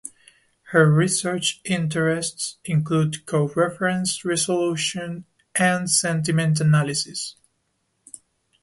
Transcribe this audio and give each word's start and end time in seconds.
Her 0.71 0.91
research 0.91 1.61
interests 1.63 2.57
include 2.65 3.23
coreference 3.27 4.25
resolution 4.25 5.25
and 5.53 5.91
sentiment 5.91 6.59
analysis. 6.59 7.35